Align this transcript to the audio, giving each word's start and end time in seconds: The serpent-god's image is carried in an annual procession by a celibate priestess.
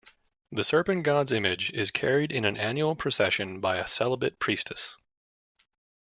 The 0.51 0.63
serpent-god's 0.63 1.31
image 1.31 1.69
is 1.69 1.91
carried 1.91 2.31
in 2.31 2.43
an 2.43 2.57
annual 2.57 2.95
procession 2.95 3.59
by 3.59 3.77
a 3.77 3.87
celibate 3.87 4.39
priestess. 4.39 4.97